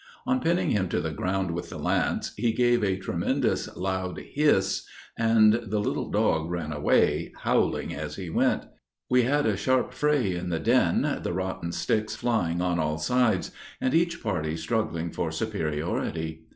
[0.25, 4.83] On pinning him to the ground with the lance, he gave a tremendous loud hiss,
[5.15, 8.63] and the little dog ran away, howling as he went.
[9.11, 13.51] We had a sharp fray in the den, the rotten sticks flying on all sides,
[13.79, 16.47] and each party struggling for superiority.